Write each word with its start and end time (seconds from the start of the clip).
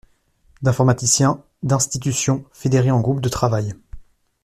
d'informaticiens, 0.63 1.43
d'institutions, 1.61 2.43
fédérés 2.53 2.89
en 2.89 3.01
groupes 3.01 3.21
de 3.21 3.29
travail. 3.29 3.75